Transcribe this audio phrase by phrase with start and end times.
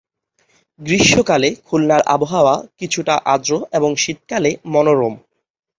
[0.79, 5.13] গ্রীষ্মকালে খুলনার আবহাওয়া কিছুটা আর্দ্র এবং শীতকালে মনোরম।